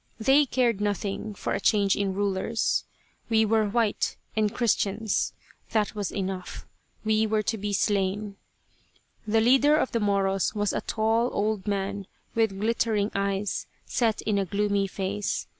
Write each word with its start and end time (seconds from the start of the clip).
They 0.19 0.47
cared 0.47 0.81
nothing 0.81 1.35
for 1.35 1.53
a 1.53 1.59
change 1.59 1.95
in 1.95 2.15
rulers. 2.15 2.85
We 3.29 3.45
were 3.45 3.69
white, 3.69 4.17
and 4.35 4.51
Christians; 4.51 5.31
that 5.73 5.93
was 5.93 6.09
enough. 6.11 6.65
We 7.05 7.27
were 7.27 7.43
to 7.43 7.57
be 7.59 7.71
slain. 7.71 8.37
The 9.27 9.41
leader 9.41 9.77
of 9.77 9.91
the 9.91 9.99
Moros 9.99 10.55
was 10.55 10.73
a 10.73 10.81
tall 10.81 11.29
old 11.31 11.67
man 11.67 12.07
with 12.33 12.59
glittering 12.59 13.11
eyes 13.13 13.67
set 13.85 14.23
in 14.23 14.39
a 14.39 14.45
gloomy 14.45 14.87
face. 14.87 15.45